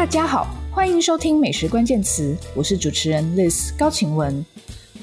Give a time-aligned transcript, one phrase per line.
[0.00, 4.42] 大家好，欢迎收听美食关键词，我是主持人 Liz 高晴雯。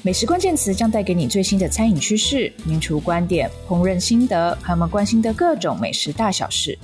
[0.02, 6.76] 美食关键词将带给你最新的餐饮趋势、名厨观点、烹饪心得，还我们关心的各种美食大小事。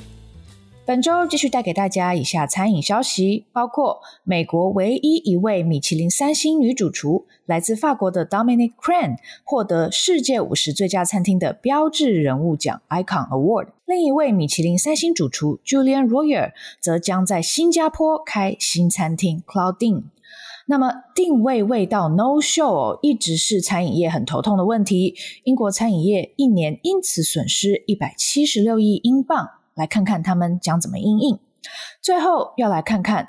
[0.87, 13.69] 本周继续带给大家以下餐饮消息，包括美国唯一一位米其林三星女主厨，来自法国的 Dominic Crenn 获得世界五十最佳餐厅的标志人物奖 Icon Award。
[13.87, 20.03] 另一位米其林三星主厨 Julian Royer 则将在新加坡开新餐厅 Claudine。
[20.67, 29.49] 那么定位味道 No Show 一直是餐饮业很头痛的问题，英国餐饮业一年因此损失一百七十六亿英镑。
[29.75, 31.39] 来看看他们将怎么应应。
[32.03, 33.29] 最后要来看看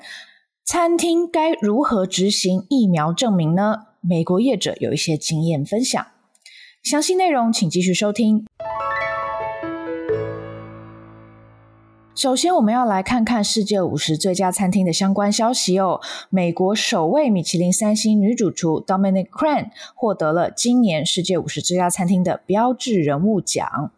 [0.64, 3.86] 餐厅该如何执行疫苗证明呢？
[4.00, 6.06] 美国业者有一些经验分享，
[6.82, 8.46] 详细内容请继续收听。
[12.14, 16.00] 首先，我们要来看看世界五十最佳餐厅的相关消息哦。
[16.30, 23.92] 美国首位米其林三星女主厨 Dominic Crenn 获得了今年世界五十最佳餐厅的标志人物奖。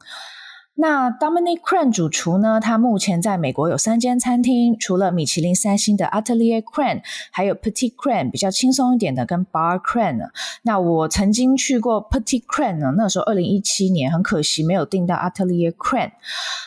[0.80, 2.60] 那 Dominique Crenn 主厨呢？
[2.60, 10.30] 他目前在美国有三间餐厅，除了米其林三星的 Atelier Crenn，还有 Petit Crenn 比较轻松一点的跟 Bar Crenn。
[10.62, 16.12] 那我曾经去过 Petit Crenn 呢，那时候二零一七年，很可惜没有订到 Atelier Crenn。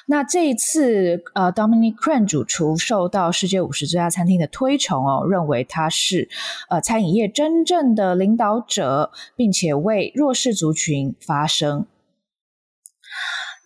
[0.08, 6.28] 那这一次，呃，Dominique Crenn 主厨受到世界五十最佳餐厅的推崇哦，认为他是
[6.70, 11.86] 呃餐饮业真正的领导者，并且为弱势族群发声。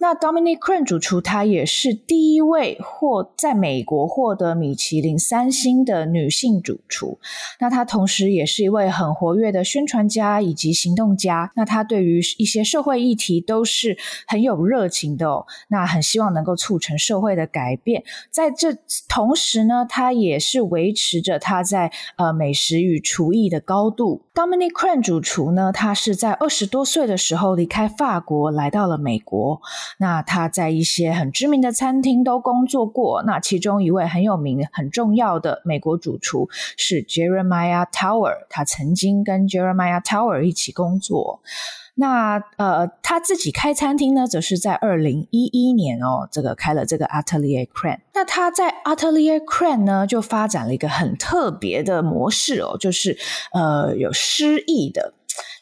[0.05, 7.17] 那 Dominic Crenn 主厨，她也是第一位获在美国获得米其林三星的女性主厨。
[7.59, 11.51] 那她同时也是一位很活跃的宣传家以及行动家。
[11.55, 15.47] 那她对于一些社会议题都是很有热情的哦。
[15.69, 18.03] 那很希望能够促成社会的改变。
[18.29, 18.77] 在这
[19.09, 24.21] 同时呢，她也是维持着她在呃美食与厨艺的高度。
[24.35, 29.59] Dominic Crenn 主厨呢，他是在二十多岁的时候离开法国，来到了美国。
[29.97, 33.23] 那他在一些很知名的餐厅都工作过。
[33.23, 41.41] 那其中一位很有名、很重要的美国主厨是 Jeremiah Tower，他曾经跟 Jeremiah Tower 一起工作。
[41.97, 47.99] 那呃，他自己开餐厅呢，则是在二零一一年哦，这个开了这个 Atelier Crane。
[48.13, 53.17] 那他在 Atelier Crenn 呢，就发展了一个很特别的模式哦，就是
[53.53, 55.13] 呃，有诗意的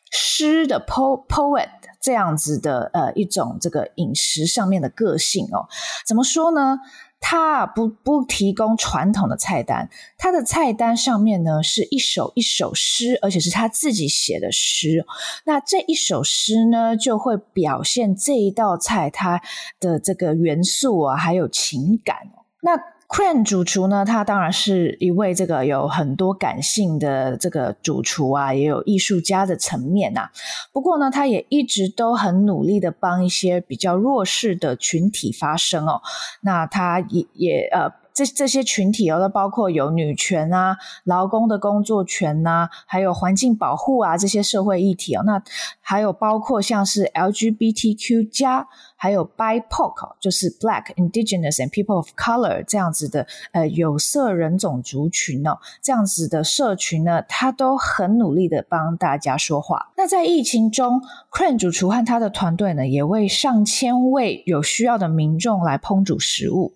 [0.09, 1.69] 诗的 po poet
[2.03, 5.69] 这样子的呃一种这个饮食上面的个性哦，
[6.05, 6.77] 怎么说呢？
[7.25, 15.05] 他不不提供传统的菜单，他的菜单上面呢是一首一首诗，而且是他自己写的诗。
[15.45, 19.41] 那这一首诗呢，就会表现这一道菜它
[19.79, 22.17] 的这个元素啊，还有情感。
[22.61, 22.77] 那
[23.07, 30.31] Crenn 主厨呢，他当然是一位这个有很多感性的这个主厨啊，也有艺术家的层面呐、啊。
[30.71, 36.01] 不过呢，他也一直都很努力的帮一些比较弱势的群体发声哦。
[36.41, 38.02] 那他也也呃。
[38.13, 45.23] 这这些群体哦，都包括有女权啊、劳工的工作权呐、啊，还有环境保护啊这些社会议题哦。
[45.25, 45.41] 那
[45.81, 59.91] 还有包括像是 LGBTQ 加，还有 BIPOC，就是 Black, Indigenous and People of Color 这样子的呃有色人种族群哦，这样子的社群呢，他都很努力的帮大家说话。
[59.97, 61.01] 那在疫情中
[61.31, 66.73] ，Crenn 主厨和他的团队呢，也为上千位有需要的民众来烹煮食物。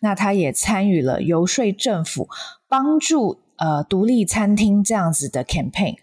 [0.00, 2.28] 那他也参与了游说政府，
[2.68, 5.96] 帮助呃独立餐厅这样子的 campaign。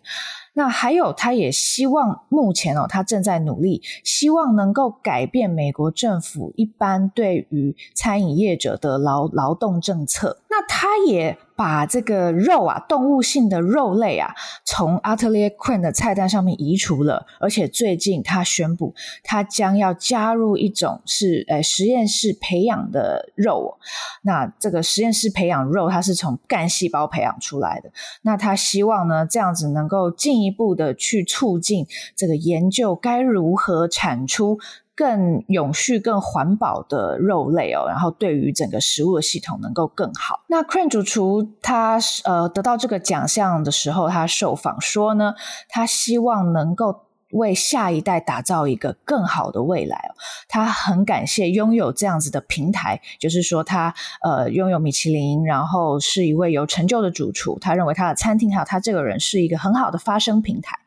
[0.56, 10.44] 那还有，他也希望目前哦，他正在努力，希望能够改变美国政府一般对于餐饮业者的劳劳动政策。
[10.52, 14.34] 那他也把这个肉啊，动物性的肉类啊，
[14.64, 18.94] 从 Atelier Crenn 的菜单上面移除了，而且最近他宣布，
[19.24, 23.78] 他将要加入一种是呃实验室培养的肉。
[24.22, 27.92] 那这个实验室培养肉，它是从干细胞培养出来的。
[28.22, 31.86] 那他希望呢，这样子能够进一步的去促进
[32.16, 34.60] 这个研究该如何产出。
[34.96, 40.42] 更永续、更环保的肉类哦，然后对于整个食物的系统能够更好。
[40.48, 45.34] 那 Cran 主厨他呃得到这个奖项的时候，他受访说呢，
[45.70, 47.06] 他希望能够。
[47.34, 50.12] 为下一代打造一个更好的未来，
[50.48, 53.94] 他很感谢拥有这样子的平台，就是说他
[54.24, 60.78] 呃拥有米其林，然后是一位有成就的主厨，他认为他的餐厅还有他这个人是一个很好的发声平台。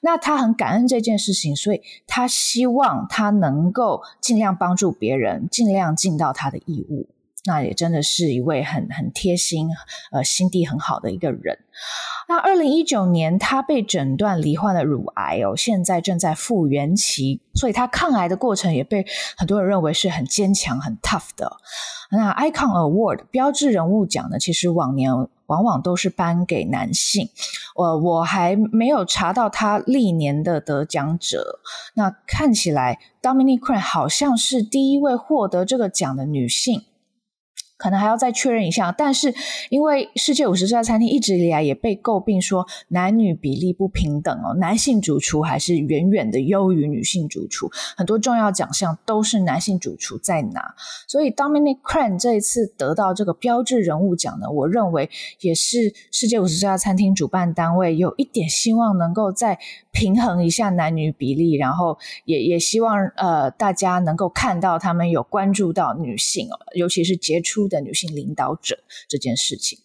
[0.00, 7.08] 那他很感恩这件事情，所以他希望他能够尽量帮助别人，尽量尽到他的义务。
[7.46, 9.68] 那也真的是一位很很贴心、
[10.12, 11.58] 呃心地很好的一个人。
[12.26, 19.04] 那二零一九年，他被诊断罹患了乳癌哦，现在正在复原期，所以他抗癌的过程也被
[19.36, 21.56] 很多人认为是很坚强、很 tough 的。
[22.10, 25.12] 那 Icon Award 标志人物奖呢，其实往年
[25.46, 27.28] 往往都是颁给男性，
[27.74, 31.60] 我，我还没有查到他历年的得奖者。
[31.94, 36.84] 那看起来 Dominique Cren 好像是第一位获得这个奖的女性。
[37.84, 39.34] 可能还要再确认一下，但是
[39.68, 50.74] 因为世界五十这家餐厅一直以来也被诟病说男女比例不平等哦，男性主厨还是远远的优于女性主厨，很多重要奖项都是男性主厨在拿，
[51.06, 55.10] 所以 Dominique Crane 这一次得到这个标志人物奖呢，我认为
[55.40, 59.58] 也是世界五十这家餐厅主办单位有一点希望能够再
[59.92, 68.78] 平衡一下男女比例，然后也也希望呃大家能够看到他们有关注到女性哦，尤其是杰出女性领导者
[69.08, 69.78] 这件事情。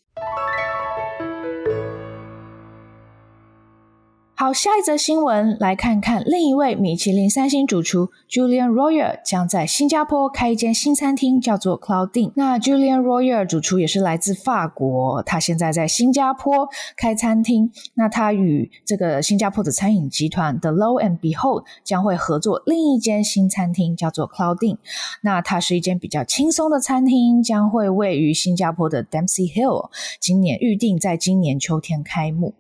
[4.42, 12.32] 好，下一则新闻来看看另一位米其林三星主厨 Julian Royer 将在新加坡开一间新餐厅，叫做 Claudine。
[12.38, 17.70] 那 Julian Royer 主厨也是来自法国，他现在在新加坡开餐厅。
[17.96, 24.78] 那他与这个新加坡的餐饮集团 The Lo and Behold 将会合作另一间新餐厅，叫做 Claudine。
[25.22, 29.90] 那它是一间比较轻松的餐厅，将会位于新加坡的 Dempsey Hill，
[30.22, 32.54] 今年预定在今年秋天开幕。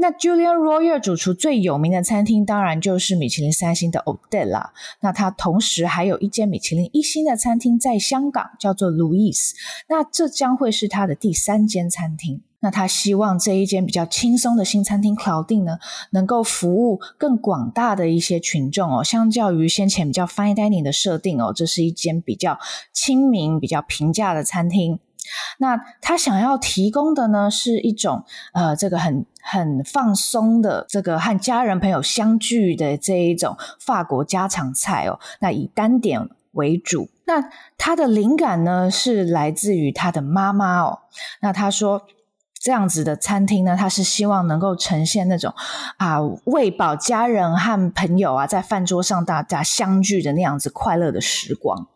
[0.00, 4.72] 那 Julian Royer 主厨最有名的餐厅，当然就是米其林三星的 Odette 啦。
[5.00, 9.52] 那他同时还有一间米其林一星的餐厅在香港，叫做 Louis，。
[9.90, 12.40] 那这将会是他的第三间餐厅。
[12.62, 15.78] 那他希望这一间比较轻松的新餐厅 Claudine 呢，
[16.12, 19.04] 能够服务更广大的一些群众哦。
[19.04, 22.58] 相较于先前比较 Fine Dining 的设定哦，这是一间比较
[22.92, 24.98] 亲民、比较平价的餐厅。
[25.58, 35.18] 那他想要提供的呢，是一种呃，这个很很放松的，这个和家人朋友相聚的这一种法国家常菜哦。
[35.40, 37.08] 那以单点为主。
[37.26, 41.00] 那他的灵感呢，是来自于他的妈妈哦。
[41.40, 42.02] 那他说，
[42.60, 45.54] 这样子的餐厅呢，他是希望能够呈现那种
[45.98, 51.86] 啊，喂饱家人和朋友啊，在饭桌上大家相聚的那样子快乐的时光。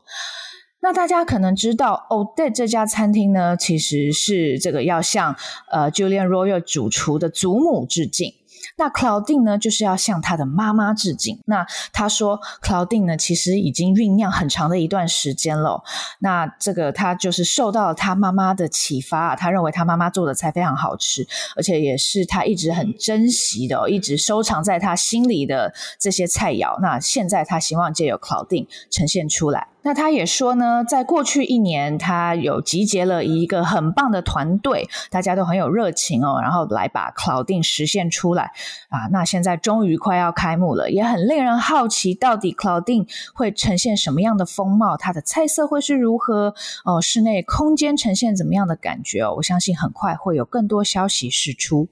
[0.85, 5.35] 那大家可能知道 Odet 这家餐厅呢，其实是这个要向
[5.71, 8.35] 呃 Julian Royal 主厨的祖母致敬。
[8.77, 11.41] 那 Claudine 呢，就是要向他的妈妈致敬。
[11.47, 15.83] 那他说，Claudine 呢，其实已经酝酿很长的一段时间了。
[16.19, 21.27] 那这个他就是受到了他妈妈的启发，他认为他妈妈做的菜非常好吃，
[21.57, 26.79] 而且也是他一直很珍惜的，一直收藏在他心里的这些菜肴。
[26.83, 29.69] 那现在他希望借由 Claudine 呈现出来。
[29.85, 38.51] 那他也说呢，在过去一年，他有集结了一个很棒的团队，大家都很有热情哦，然后来把 Claudine 实现出来
[38.89, 39.07] 啊。
[39.13, 44.97] 那现在终于快要开幕了，也很令人好奇，到底 Claudine 会呈现什么样的风貌？
[44.97, 46.55] 它的菜色会是如何？
[46.85, 49.35] 哦，室内空间呈现怎么样的感觉哦？
[49.37, 51.89] 我相信很快会有更多消息释出。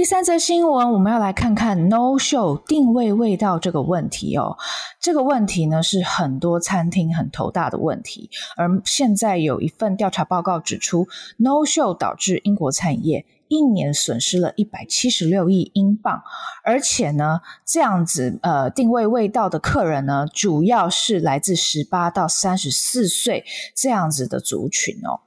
[0.00, 4.56] 第三则新闻，我们要来看看 No Show 定位味道这个问题哦。
[4.98, 8.30] 这个问题呢，是很多餐厅很头大的问题。
[8.56, 16.22] 而现在有一份调查报告指出，No Show 导致英国餐饮业一年损失了一百七十六亿英镑。
[16.64, 23.44] 而且呢，这样子呃定位味道的客人呢，主要是来自十八到三十四岁
[23.76, 25.20] 这样子的族群哦。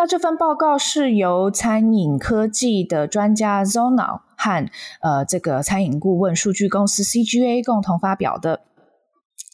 [0.00, 4.66] 那这份报告是由餐饮科技的专家 Zonal 和
[5.02, 8.62] 呃这个餐饮顾问数据公司 CGA 共同发表的。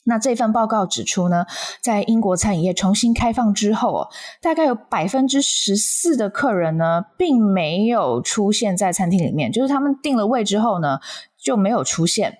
[0.05, 1.47] 那这份报告指出呢，
[1.83, 4.07] 在英国餐饮业重新开放之后，
[4.41, 11.01] 大概有百分之十四的客人呢，并没有出现在餐厅里面，就是他们订了位之后呢，
[11.37, 12.39] 就没有出现。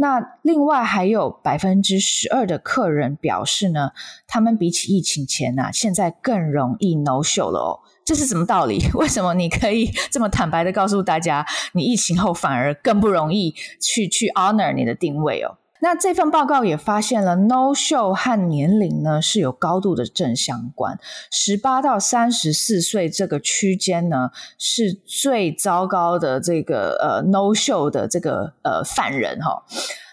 [0.00, 3.90] 那另外还有百分之十二的客人表示呢，
[4.26, 7.80] 他们比起疫情前啊，现在更容易 no show 了哦。
[8.02, 8.82] 这是什么道理？
[8.94, 15.58] 为什么你可以这么坦白的告诉大家，你疫情后反而更不容易去去 honor 你的定位哦？
[15.80, 20.98] 那这份报告也发现了 no show 和年龄呢是有高度的正相关，
[21.30, 29.62] 十八到三十四岁这个区间呢是最糟糕的这个呃 no show 的这个呃犯人哈、哦。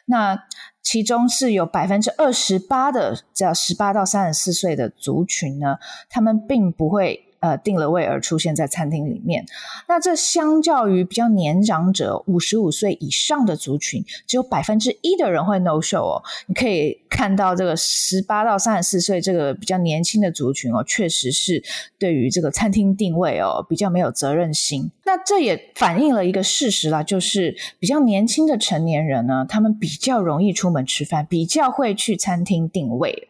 [0.05, 0.41] 那
[0.81, 5.77] 其中是有百分之二十八的这十八到三十四岁的族群呢，
[6.09, 7.26] 他们并不会。
[7.47, 9.45] 呃定了位而出现在餐厅里面。
[9.87, 16.23] 那这相较于比较年长者五十五岁以上的族群，只有百分之一的人会 no show 哦。
[16.47, 21.63] 你可以看到这个十八到三十四岁这个比较年轻的族群哦，确实是
[21.97, 24.91] 对于这个餐厅定位哦比较没有责任心。
[25.07, 33.29] 那这也反映了一个事实啦，就是比较年轻的成年人呢，他们比较容易出门吃饭，比较会去餐厅订位。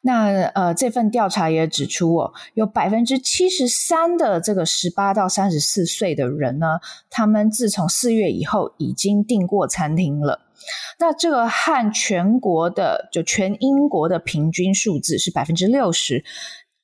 [0.00, 10.40] 那呃，这份调查也指出哦，有百分之七十三的这个十八到三十四岁的人呢，他们自从四月以后已经订过餐厅了。
[10.98, 16.24] 那这个和全国的就全英国的平均数字是百分之六十，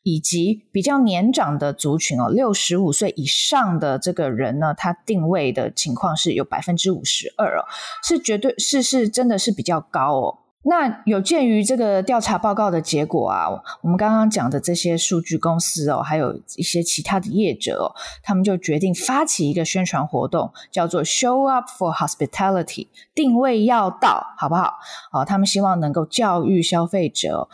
[0.02, 7.64] 以及比较年长的族群哦，六十五岁以上的这个人呢，他定位的情况是有百分之五十二哦，
[8.02, 10.38] 是绝对是是真的是比较高哦。
[10.64, 13.49] 那有鉴于这个调查报告的结果啊，
[13.81, 24.75] 我们刚刚讲的这些数据公司哦，还有一些其他的业者哦，他们就决定发起一个宣传活动，叫做 “Show Up for Hospitality”，定位要到，好不好？
[25.12, 27.49] 哦，他们希望能够教育消费者。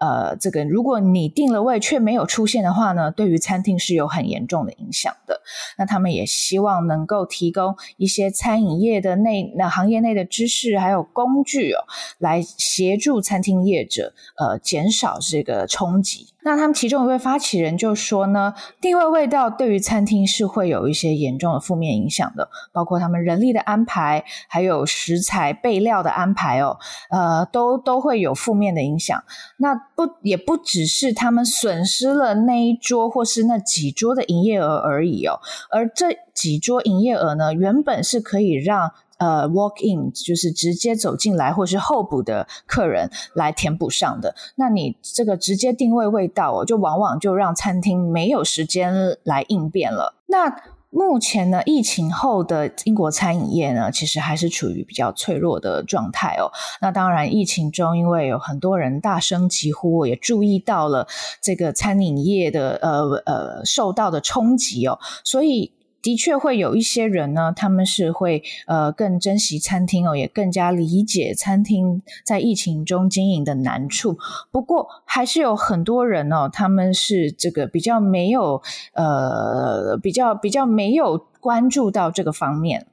[0.00, 5.42] 呃，这个如果你定了位却没有出现的话呢，对于餐厅是有很严重的影响的。
[5.76, 11.84] 那他们也希望能够提供一些餐饮业的内那行业内的知识还有工具哦，
[12.18, 16.28] 来协助餐厅业者呃减少这个冲击。
[16.42, 26.78] 那他们其中一位发起人就说呢，定位味道对于餐厅是会有一些严重的负面影响的，包括他们人力的安排，还有食材备料的安排哦，
[27.10, 29.22] 呃，都都会有负面的影响。
[29.58, 38.92] 那不也不只是他们损失了那一桌或是那几桌的营业额而已哦，而这几桌营业额呢，原本是可以让。
[39.20, 44.34] 呃，walk in 就是直接走进来或是候补的客人来填补上的。
[44.56, 50.14] 那你这个直接定位味道哦，就往往就让餐厅没有时间来应变了。
[50.26, 56.50] 那目前呢，疫情后的英国餐饮业呢，其实还是处于比较脆弱的状态哦。
[56.80, 61.06] 那当然，疫情中因为有很多人大声疾呼，也注意到了
[61.42, 65.72] 这个餐饮业的呃呃受到的冲击哦，所以。
[66.02, 74.18] 的确会有一些人呢，他们是会呃更珍惜餐厅哦，也更加理解餐厅在疫情中经营的难处。
[74.50, 78.62] 不过还是有很多人哦，他们是这个比较没有
[78.94, 82.86] 呃比较比较没有关注到这个方面，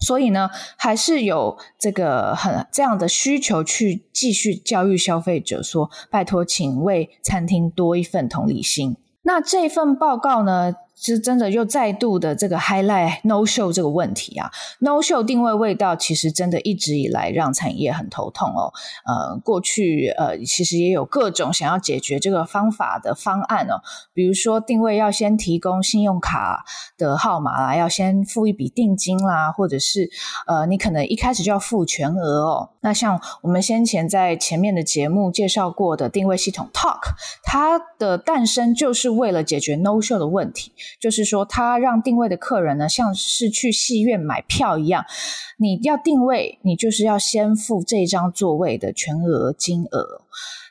[0.00, 8.96] 所以呢，还是有这个很这样的需求去继续教育消费者说，拜托，请为餐厅多一份同理心。
[9.24, 18.72] 那这份报告呢，是真的又再度的这个 highlight no show 这个问题啊，no show 定位味道，其实真的一直以来让产业很头痛哦。
[19.04, 23.82] 呃，过去呃其实也有各种想要解决这个方法的方案哦，
[24.12, 26.64] 比如说定位要先提供信用卡
[26.96, 30.08] 的号码啦，要先付一笔定金啦，或者是
[30.46, 32.70] 呃你可能一开始就要付全额哦。
[32.80, 40.72] 那像我们先前在前面的节目介绍过的定位系统 Talk，它的诞生就是为了解决 no show 的问题。
[41.00, 45.04] 就是说，他让定位的客人呢，像是去戏院买票一样，
[45.58, 50.22] 你要定位，你就是要先付这张座位的全额金额。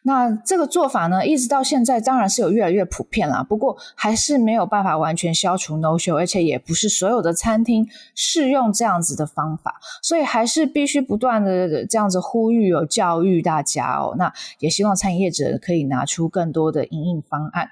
[0.04, 14.16] 那这个做法呢，一直到现在当然是有越来越普遍啦，不过还是没有办法完全消除 no show，而且也不是所有的餐厅适用这样子的方法，所以还是必须不断的这样子呼吁哦，教育大家哦。
[14.18, 17.70] 那也希望餐饮业者可以拿出更多的营运方案。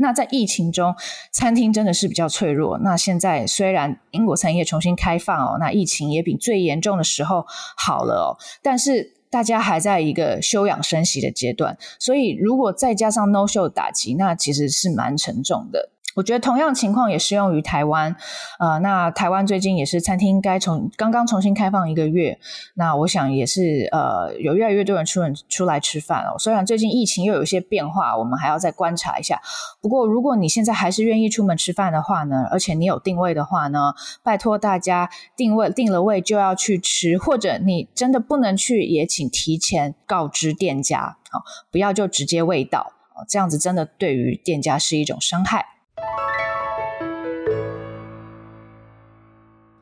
[0.00, 0.94] 那在疫情中，
[1.30, 2.78] 餐厅真的是比较脆弱。
[2.78, 7.44] 那现在虽然英国餐饮业重新开放哦，那疫情也比最严重的时候
[7.76, 8.28] 好了哦，
[8.62, 15.90] 但是大家还在一个休养生息的阶段，所以如果再加上 no show 打击，那其实是蛮沉重的。
[16.16, 18.14] 我觉得同样情况也适用于台湾，
[18.58, 22.38] 呃，那台湾最近也是餐厅该重刚刚重新开放一个月，
[22.74, 26.36] 那我想也是呃有越来越多人出人出来吃饭哦。
[26.38, 29.40] 虽然最近疫情又有一些变化，我们还要再观察一下。
[29.80, 41.38] 不过如果你现在还是愿意出门吃饭的话呢，而且你有定位的话呢，拜托大家定位定了位就要去吃，或者你真的不能去，也请提前告知店家，哦，
[41.70, 45.64] 不要就直接未到，哦，这样子真的对于店家是一种伤害。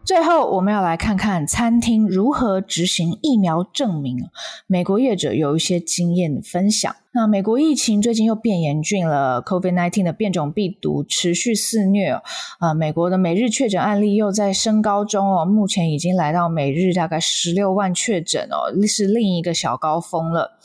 [0.08, 4.16] 最后，我们要来看看餐厅如何执行疫苗证明。
[4.66, 6.96] 美国业者有一些经验的分享。
[7.18, 12.22] 那美国疫情最近又变严峻了，COVID-19 的变种病毒持续肆虐，
[12.60, 20.56] 啊、美国的每日确诊案例又在升高中哦，目前已经来到每日大概十六万确诊哦，是另一个小高峰了。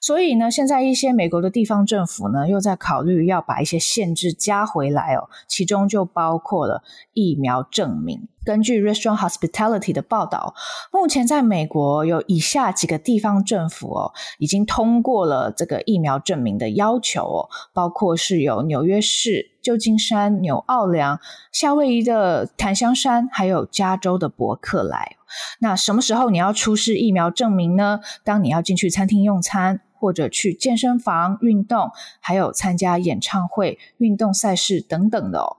[0.00, 8.26] 所以呢，现在一些美国的地方政府呢，又在考虑要把一些限制加回来哦，其中就包括了疫苗证明。
[8.42, 10.54] 根据 Restaurant Hospitality 的报道，
[10.90, 21.18] 目前在美国有以下几个地方政府哦，已经通过了这个疫苗证明的要求哦，包括是有纽约市、旧金山、纽奥良、
[21.50, 25.16] 夏威夷的檀香山，还有加州的伯克莱。
[25.58, 28.00] 那什么时候你要出示疫苗证明呢？
[28.24, 35.56] 当你要进去餐厅用餐，或者去健身房运动，还有参加演唱会、运动赛事等等的哦。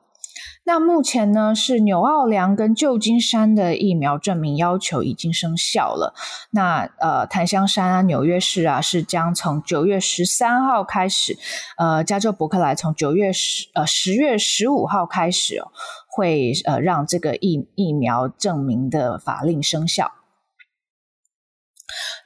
[0.64, 6.14] 那目前呢，是纽奥良跟旧金山的疫苗证明要求已经生效了。
[6.52, 11.34] 那呃，檀香山啊、纽约市啊，是将从九月十三号开始；
[11.78, 15.72] 呃，加州伯克莱从九月十呃十月十五号开始哦，
[16.08, 20.12] 会呃让这个疫疫苗证明的法令生效。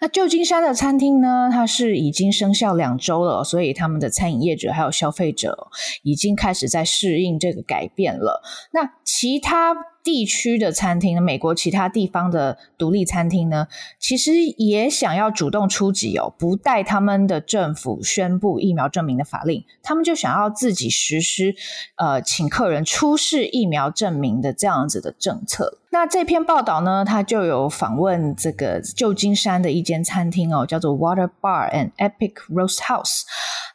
[0.01, 5.67] 那旧金山的餐厅呢，它是已经生效两周了，所以他们的餐饮业者还有消费者
[6.03, 8.41] 已经开始在适应这个改变了。
[8.71, 9.75] 那其他
[10.05, 13.67] 地区的餐厅，美国其他地方的独立餐厅呢，
[13.99, 21.55] 其实也想要主动出击哦，不待他们的政府宣布疫苗证明的法令，他们就想要自己实施，
[21.95, 25.79] 呃，请客人出示疫苗证明的这样子的政策。
[25.89, 33.23] 那这篇报道呢，他就有访问这个旧金山的一间餐厅哦，叫做 Water Bar and Epic Roast House。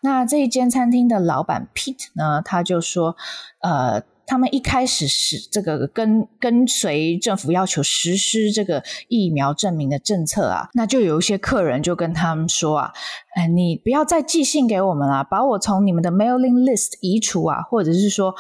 [0.03, 3.17] 那这一间餐厅的老板 Pete 呢，他就说，
[3.63, 4.05] 呃。
[4.31, 12.93] 他们一开始是这个跟跟随政府要求实施这个疫苗证明的政策啊，那就有一些客人就跟他们说啊，
[13.35, 18.33] 哎，你不要再寄信给我们了，把我从你们的 mailing list 移除啊，或者是说，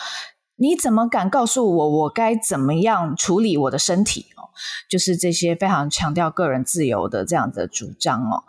[0.54, 4.54] 你怎么敢告诉我我该怎么样处理我的身体哦？
[4.88, 8.44] 就是这些非常强调个人自由的这样的主张哦。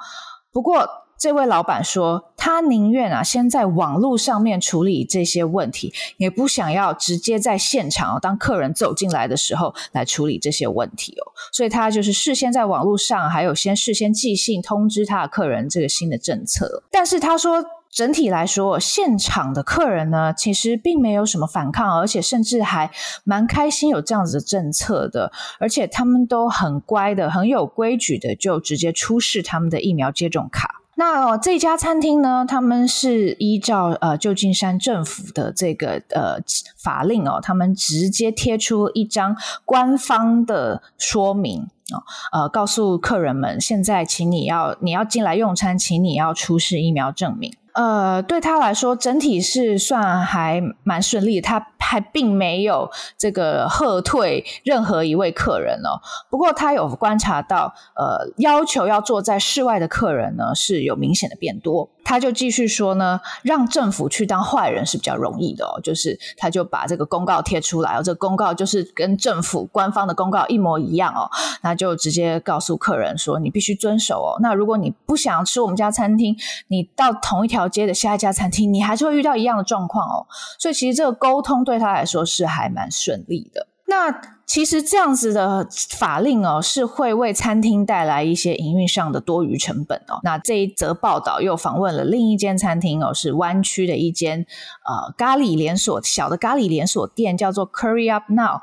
[0.54, 1.01] 不过。
[1.22, 11.30] 这位老板说，他宁愿啊，先在网络上面处理这些问题，也不想要直接在现场，当客人走进来的时候来处理这些问题哦。
[11.54, 16.82] 所以他就是事先在网络上，还有先事先寄信通知他的客人这个新的政策。
[16.90, 22.90] 但是他说，整体来说，现场的客人呢，其实并没有什么反抗，而且甚至还
[23.24, 30.81] 蛮开心有这样子的政策的，而且他们都很乖的，很有规矩的，就直接出示他们的疫苗接种卡。
[31.02, 36.38] 那、哦、这家餐厅呢，他们是依照呃旧金山政府的这个呃
[36.78, 39.36] 法令哦，他们直接贴出一张
[39.66, 41.66] 官方的说明，
[42.32, 47.52] 呃，告诉客人们，现在请你要你要进来用餐，请你要出示疫苗证明。
[47.74, 56.00] 呃，对他来说，整体是算还蛮顺利，他还并没有这个喝退任何一位客人哦。
[56.30, 61.90] 不过他有观察到，呃，要求要坐在室外的客人呢是有明显的变多。
[62.12, 71.32] 他就继续说呢，让政府去当坏人是比较容易的哦，就是他就把这个公告贴出来哦，这个公告就是跟政府官方的公告一模一样哦，
[71.64, 74.36] 那就直接告诉客人说，你必须遵守哦。
[74.42, 76.36] 那如果你不想吃我们家餐厅，
[76.68, 80.28] 你到同一条街的下一家餐厅，你还是会遇到一样的状况哦。
[80.60, 83.68] 所以其实这个沟通对他来说是还蛮顺利的。
[83.88, 84.41] 那。
[84.52, 85.66] 其实这样子的
[85.98, 90.20] 法令哦，是会为餐厅带来一些营运上的多余成本哦。
[90.24, 94.46] 那这一则报道又访问了另一间餐厅哦，是湾区的一间
[94.86, 98.60] 呃咖喱连锁小的咖喱连锁店，叫做 Curry Up Now。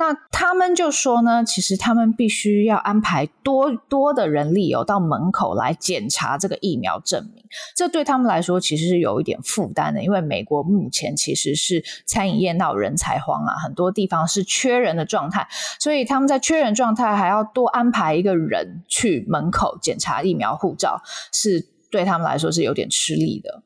[0.00, 7.44] 那他们就说呢，其实他们必须要安排多多的人力哦，到门口来检查这个疫苗证明。
[7.74, 15.46] 这对他们来说其实是有一点负担的，因为美国目前其实是餐饮业闹人才荒啊，很多地方是缺人的状态，
[15.78, 21.00] 所以他们在缺人状态还要多安排一个人去门口检查疫苗护照，
[21.32, 23.62] 是对他们来说是有点吃力的。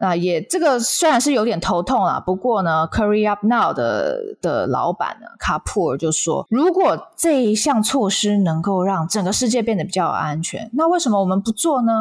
[0.00, 11.92] 那也这个虽然是有点头痛啦，不过呢，Curry Up Now 的的老板呢卡普尔就说，如果这一项措施能够让整个世界变得比较安全，那为什么我们不做呢？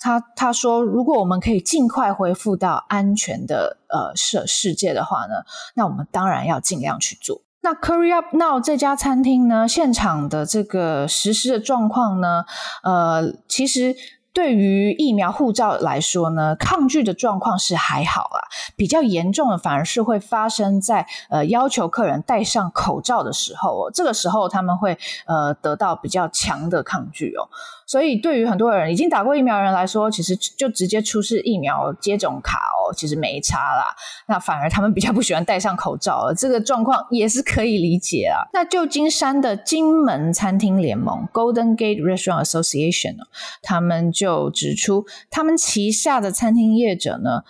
[0.00, 5.34] 他他说，如果我们可以尽快恢复到安全的呃世世界的话呢，
[5.74, 7.42] 那我们当然要尽量去做。
[7.68, 12.46] 那 Curry Up Now 这家餐厅呢，现场的这个实施的状况呢，
[12.82, 13.94] 呃，其实。
[14.30, 18.38] 对于疫苗护照来说呢，抗拒的状况是还好啊，
[18.76, 27.48] 比较严重的反而是会发生在呃要求客人戴上口罩的时候哦，这个时候他们会呃得到比较强的抗拒哦。
[27.88, 33.96] 所以对于很多人已经打过疫苗的人来说，其实就直接出示疫苗接种卡哦，其实没差啦。
[34.26, 38.44] 那反而他们比较不喜欢戴上口罩了，这个状况也是可以理解啊。
[38.52, 43.16] 那旧金山的金门餐厅联盟 （Golden Gate Restaurant Association），
[43.62, 47.44] 他们就指出，他们旗下的餐厅业者呢，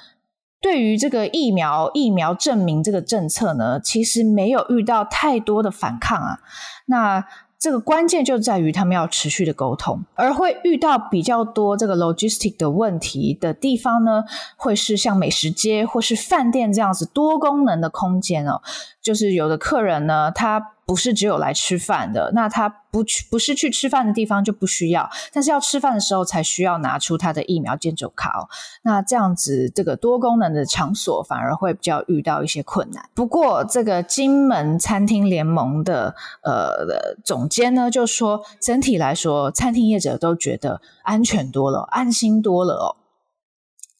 [0.60, 6.38] 对于这个疫苗疫苗证明这个政策呢，其实没有遇到太多的反抗啊。
[6.86, 7.24] 那
[7.58, 14.24] 这个关键就在于他们要持续的沟通，而会遇到比较多这个 logistic 的问题的地方呢，
[14.56, 18.62] 会是像美食街或是饭店这样子多功能的空间哦。
[19.02, 28.48] 就是有的客人呢，他不是只有来吃饭的，那他不去不是去吃饭的地方就不需要，但是要吃饭的时候才需要拿出他的疫苗接种卡哦。
[28.84, 33.04] 那这样子，这个多功能的场所反而会比较遇到一些困难。
[33.12, 42.96] 不过，这个金门餐厅联盟的呃的总监呢，就说整体来说，餐厅业者都觉得安全多了，安心多了哦。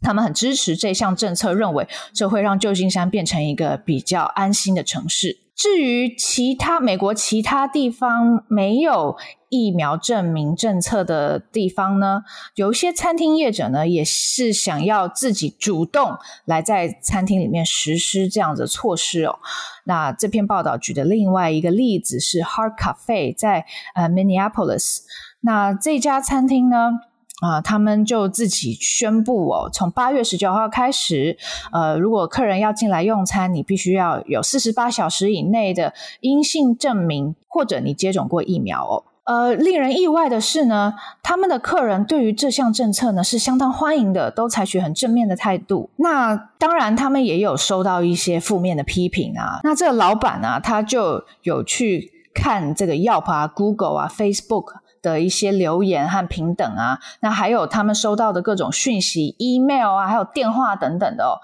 [0.01, 5.37] 他们很支持这项政策，认为这会让旧金山变成一个比较安心的城市。
[5.59, 9.17] 至于其他美国其他地方没有
[9.49, 12.23] 疫苗证明政策的地方呢，
[12.55, 19.41] 有一些餐厅业者呢也是想要自己主动来在餐厅里面实施这样的措施哦。
[19.83, 23.67] 那这篇报道举的另外一个例子是 Heart Cafe 在
[23.97, 24.99] 呃 Minneapolis，
[25.41, 26.93] 那这家餐厅呢，
[27.41, 31.37] 啊、他们就自己宣布哦，从八月十九号开始，
[31.71, 39.05] 呃，如果客人要进来用餐，你必须要有四十八小时以内的阴性证明，或者你接种过疫苗哦。
[39.23, 45.91] 呃，令人意外的是呢，他们的客人对于这项政策呢是相当欢迎的，都采取很正面的态度。
[45.97, 49.61] 那当然，他们也有收到一些负面的批评啊。
[49.63, 54.73] 那这个老板呢，他就有去看这个 Yelp 啊、Google 啊、Facebook。
[55.03, 61.39] 的一些留言和平等啊，那还有他们收到的各种讯息、email 啊，还有电话等等的哦。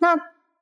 [0.00, 0.16] 那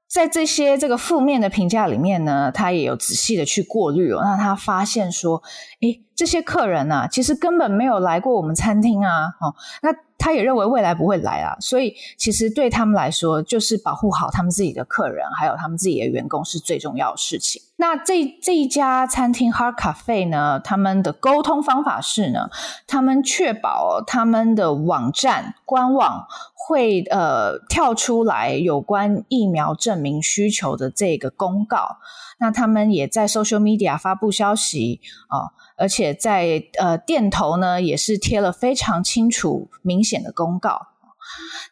[0.09, 4.21] 在这些这个负面的评价里面呢，他也有仔细的去过滤哦。
[4.23, 5.43] 那他发现说，
[5.81, 9.27] 诶，这些客人啊，其实根本没有来过我们餐厅啊。
[9.41, 9.91] 哦，那。
[10.19, 17.61] 他也认为未来不会来啊，所以其实对他们来说，就是保护好他们自己的客人，还有他们自己的员工是最重要的事情。
[17.77, 22.49] 那这这一家餐厅 Hard Cafe 呢，他们的沟通方法是呢，
[22.87, 26.27] 他们确保他们的网站官网
[26.67, 31.99] 会呃跳出来有关疫苗证明需求的这个公告。
[32.39, 35.55] 那他们也在 Social Media 发布消息啊。
[35.79, 40.89] 而且在呃店头呢，也是贴了非常清楚明显的公告。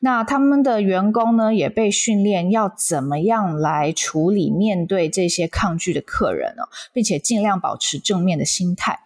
[0.01, 9.01] 那他们的员工呢，也被训练要怎么样来处理面对这些抗拒的客人哦，并且尽量保持正面的心态。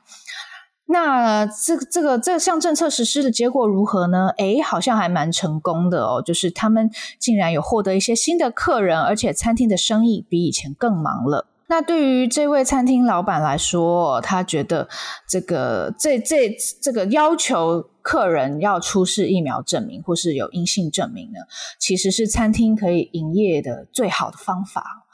[0.90, 4.28] 那这个这个这项政策实施的结果如何呢？
[4.38, 11.46] 诶，好像还蛮成功的哦，就是他们竟然有获得一些新的客人，而且餐厅的生意比以前更忙了。
[11.66, 14.88] 那对于这位餐厅老板来说，他觉得
[15.28, 21.40] 这个这这这个要求客人要出示疫苗证明或是有阴性证明呢，
[21.78, 25.04] 其实是餐厅可以营业的最好的方法。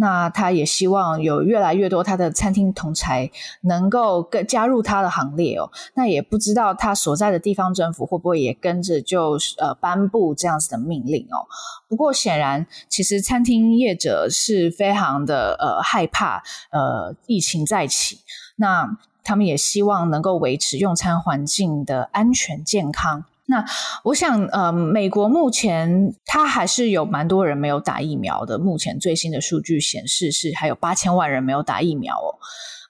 [0.00, 5.70] 那他也希望有越来越多他的餐厅同才能够跟加入他的行列哦。
[5.92, 11.44] 那也不知道他所在的地方政府会不会也跟着就呃颁布这样子的命令哦。
[11.86, 18.20] 不过显然，其实餐厅业者是非常的呃害怕呃疫情再起，
[18.56, 23.26] 那他们也希望能够维持用餐环境的安全健康。
[23.50, 23.64] 那
[24.04, 28.56] 我想，呃，美国目前它还是有蛮多人没有打疫苗的。
[28.58, 32.38] 目前最新的数据显示是还有八千万人没有打疫苗哦。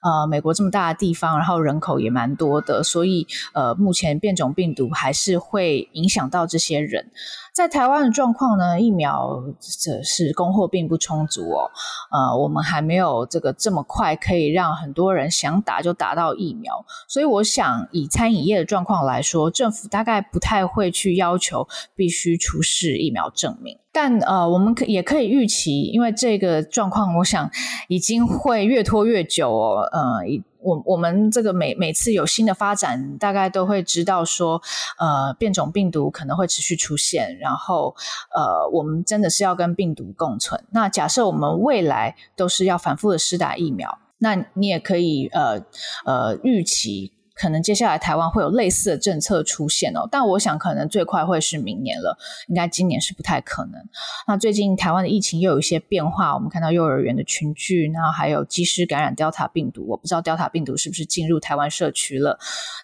[0.01, 7.11] 呃，美国这么大的地方，然后人口也蛮多的，所以呃，目前变种病毒还是会影响到这些人。
[7.53, 11.69] 在台湾的状况呢，疫苗这是供货并不充足哦。
[12.11, 23.77] 呃，我们还没有这个这么快可以让很多人想打就打到疫苗，所以我想以餐饮业的状况来说，政府大概不太会去要求必须出示疫苗证明。
[23.91, 27.49] 但呃，我们可也可以预期，因为这个状况，我想
[27.87, 29.81] 已经会越拖越久哦。
[29.91, 30.21] 呃，
[30.59, 34.61] 我我们这个每每次有新的发展，大概都会知道说，
[34.97, 37.93] 呃，变种病毒可能会持续出现，然后
[38.33, 40.63] 呃，我们真的是要跟病毒共存。
[40.71, 45.61] 那假设我们未来都是要反复的施打疫苗，那你也可以呃
[46.05, 47.11] 呃预期。
[47.41, 50.07] 可能接下来台湾会有类似的政策出现哦。
[50.11, 52.15] 但我想可能最快会是明年了，
[52.47, 53.81] 应该今年是不太可能。
[54.27, 62.37] 那最近台湾的疫情又有一些变化，我们看到幼儿园的群聚，然后还有机师感染 Delta 病毒，我不知道 Delta 病毒是不是进入台湾社区了。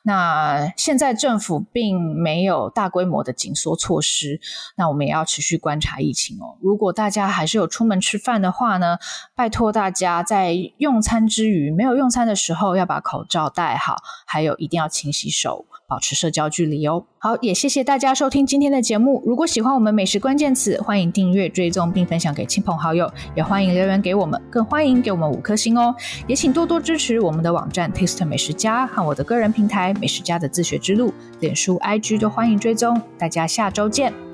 [0.03, 4.39] 那现在政府并没有大规模的紧缩措施，
[4.75, 6.57] 那我们也要持续观察疫情哦。
[6.61, 8.97] 如果大家还是有出门吃饭的话呢，
[9.35, 17.05] 拜托大家在用餐之余，没有用餐的时候要把口罩戴好，还有有一定要勤洗手，保持社交距离哦。
[17.19, 19.21] 好，也谢谢大家收听今天的节目。
[19.25, 25.93] 如果喜欢我们美食关键词，欢迎订阅、追踪并分享给亲朋好友，也欢迎留言给我们，更欢迎给我们五颗星哦。
[26.27, 33.01] 也请多多支持我们的网站 Taste 美食家和我的个人平台美食家的自学之路，脸书、IG 都欢迎追踪。
[33.17, 34.26] 大家下周见。